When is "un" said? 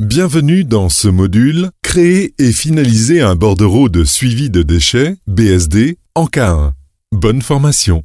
3.20-3.36